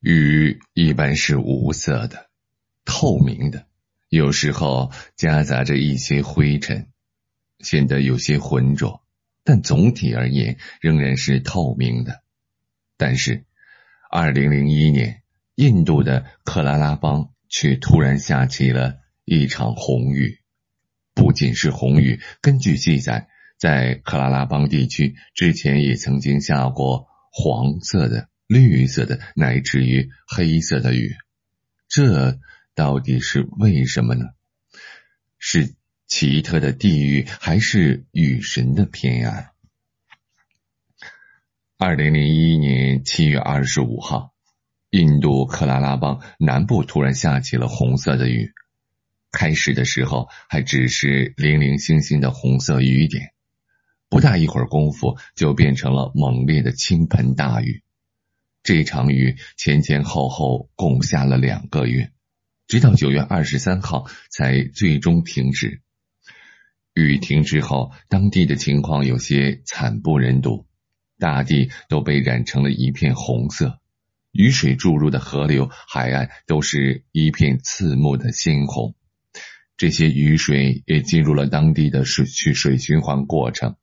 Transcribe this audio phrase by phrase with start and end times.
[0.00, 2.30] 雨一般是无色的、
[2.86, 3.66] 透明的，
[4.08, 6.88] 有时候夹杂着一些灰尘，
[7.58, 9.02] 显得有些浑浊，
[9.44, 12.22] 但总体而言仍然是透明的。
[12.96, 13.44] 但是，
[14.10, 15.22] 二零零一年，
[15.54, 20.38] 印度的克拉拉邦却突然下起了一场红雨。
[21.12, 23.28] 不仅是红雨，根据记载，
[23.58, 28.28] 在克拉拉邦地区之前也曾经下过黄色的。
[28.50, 31.14] 绿色的乃至于黑色的雨，
[31.88, 32.36] 这
[32.74, 34.24] 到底是为什么呢？
[35.38, 35.76] 是
[36.08, 39.52] 奇特的地域，还是雨神的偏爱？
[41.78, 44.34] 二零零一年七月二十五号，
[44.90, 48.52] 印度克拉拉邦南部突然下起了红色的雨，
[49.30, 53.32] 开始的时候还只是零零星星的红色雨点，
[54.08, 57.84] 不大一会儿功夫就变成了猛烈的倾盆大雨。
[58.62, 62.12] 这场雨前前后后共下了两个月，
[62.66, 65.80] 直到九月二十三号才最终停止。
[66.92, 70.66] 雨停之后，当地的情况有些惨不忍睹，
[71.18, 73.80] 大地都被染成了一片红色，
[74.32, 78.94] 雨水注入的河流、海岸都是一片刺目的鲜红。
[79.76, 83.76] 这些雨水也进入了当地的水去水循环过程，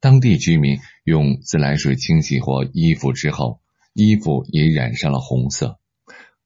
[0.00, 3.61] 当地居民用自来水清洗或衣服之后。
[3.92, 5.78] 衣服也染上了红色。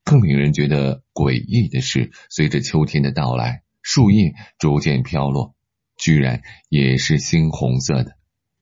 [0.04, 5.54] 更令人觉得诡异的是，随着秋天的到来，树叶逐渐飘落，
[5.96, 8.16] 居然也是猩红色的。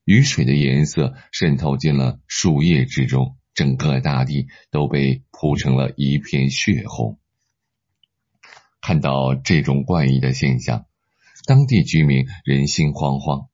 [0.05, 7.19] 雨水的颜色渗透进了树叶之中，整个大地都被铺成了一片血红。
[8.81, 10.85] 看到这种怪异的现象，
[11.47, 13.47] 当地居民人心惶惶，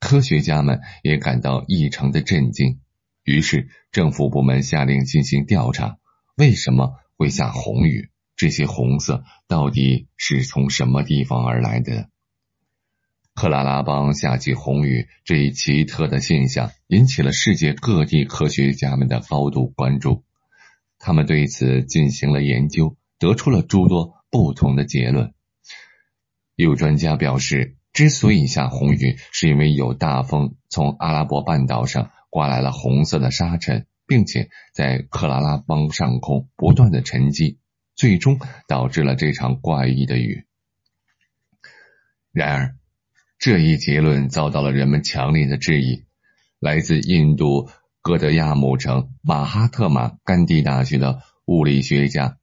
[0.00, 2.80] 科学家们也感到异常的震惊。
[3.28, 5.98] 于是，政府部门下令进行调查，
[6.34, 8.08] 为什么会下红雨？
[8.36, 12.08] 这些红色到底是从什么地方而来的？
[13.34, 20.24] 克拉拉邦下起红雨这一奇特的现象，引起了世界各地科学家们的高度关注。
[20.98, 25.34] 他们对此进行了研究，得出了诸多不同的结论。
[26.54, 32.10] 有专家表示，之所以下红雨，是因为有大风从阿拉伯半岛上。
[32.30, 37.58] 刮来了红色的沙尘，并且在克拉拉邦上空不断的沉积，
[37.94, 40.44] 最终导致了这场怪异的雨。
[42.32, 42.76] 然而，
[43.38, 46.04] 这一结论遭到了人们强烈的质疑。
[46.60, 47.70] 来自印度
[48.02, 52.38] 哥德亚姆城马哈特马甘地大学的物理学家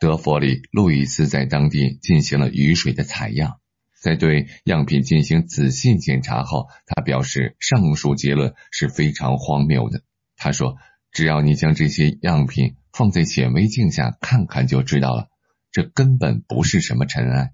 [0.00, 3.60] 德弗里·路易斯在当地进行了雨水的采样。
[4.00, 10.02] 在对样品进行仔细检查后，他表示上述结论是非常荒谬的。
[10.36, 10.76] 他说
[11.10, 15.28] ：“只要你将这些样品放在显微镜下看看就知道了，
[15.72, 17.50] 这根本不是什么尘埃。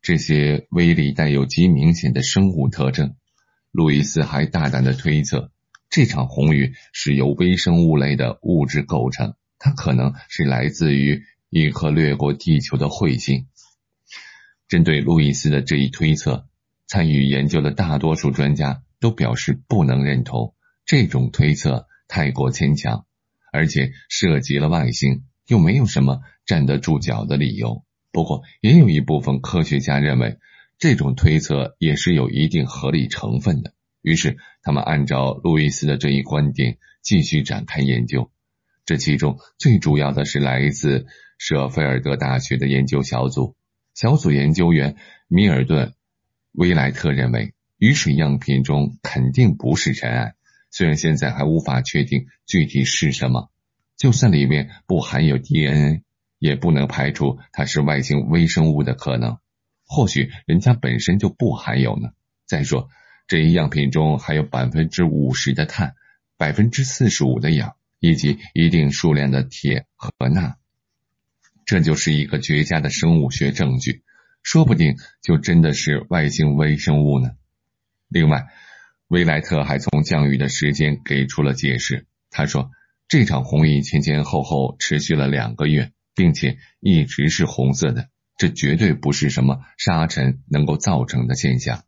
[0.00, 3.16] 这些微粒带有极明显的生物特征。”
[3.72, 5.50] 路易斯还大胆的推测，
[5.88, 13.46] 这场红雨是由微生物类的物质构成，它可能是来自于一颗掠过地球的彗星。
[14.72, 16.48] 针对路易斯的这一推测，
[16.86, 20.54] 参与研究的大多数专家都表示不能认同。
[20.86, 23.04] 这种推测太过牵强，
[23.52, 27.84] 而且涉及了外星，又没有什么站得住脚的理由。
[28.12, 30.38] 不过，也有一部分科学家认为，
[30.78, 33.74] 这种推测也是有一定合理成分的。
[34.00, 38.30] 于是，他们按照路易斯的这一观点继续展开研究。
[38.86, 41.04] 这其中最主要的是来自
[41.36, 43.54] 舍菲尔德大学的研究小组。
[43.94, 44.96] 小组研究员
[45.28, 45.88] 米尔顿·
[46.52, 50.34] 威莱特认为，雨水样品中肯定不是尘埃，
[50.70, 53.50] 虽然现在还无法确定具体是什么。
[53.96, 56.02] 就算里面不含有 DNA，
[56.38, 59.38] 也不能排除它是外星微生物的可能。
[59.86, 62.10] 或许人家本身就不含有呢。
[62.46, 62.88] 再说，
[63.28, 65.94] 这一样品中还有百分之五十的碳，
[66.38, 70.56] 百分之四十五的氧，以及一定数量的铁和钠。
[71.72, 74.02] 这就是一个绝佳的生物学证据，
[74.42, 77.30] 说不定就真的是外星微生物呢。
[78.08, 78.48] 另外，
[79.08, 82.04] 威莱特还从降雨的时间给出了解释。
[82.28, 82.70] 他说，
[83.08, 91.84] 这场红雨前前后后持续了两个月，并且一直是红色的，这绝对不是什么沙尘能够造成的现象。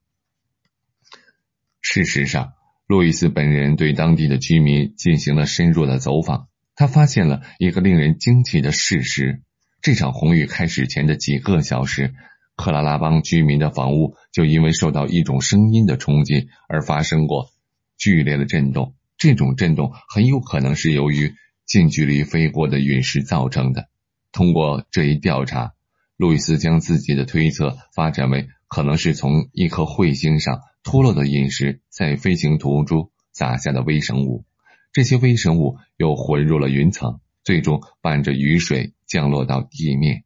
[1.82, 2.54] 事实上，
[2.86, 9.42] 路易斯本人对当地的居民进行了深入的走访，他发现了一个令人惊奇的事实。
[9.84, 12.14] 这场红雨开始前的几个小时，
[12.56, 17.50] 克拉拉邦居民的房屋就因为受到一种声音的冲击而发生过
[17.98, 18.94] 剧烈的震动。
[19.18, 21.34] 这种震动很有可能是由于
[21.66, 23.90] 近距离飞过的陨石造成的。
[24.32, 25.74] 通过这一调查，
[26.16, 34.46] 路易斯将自己的推测发展为可能是从一颗彗星上脱落的陨石在飞行途中洒下的微生物，
[34.94, 40.24] 这些微生物又混入了云层，最终伴着雨水降落到地面。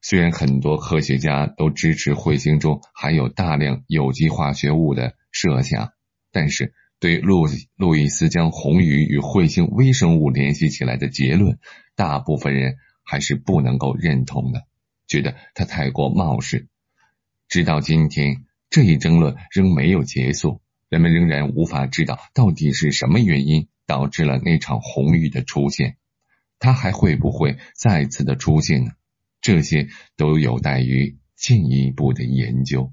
[0.00, 5.92] 虽然很多科学家都支持彗星中含有大量有机化学物的设想，
[6.32, 11.58] 但是对路路易斯将红雨与彗星微生物联系起来的结论，
[11.94, 14.62] 大部分人还是不能够认同的，
[15.06, 16.68] 觉得他太过冒失。
[17.48, 25.97] 直到今天，这一争论仍没有结束，人们仍然无法知道到底是什么原因导致了那场红雨的出现，
[26.58, 28.92] 他还会不会再次的出现呢？
[29.40, 32.92] 这些都有待于进一步的研究。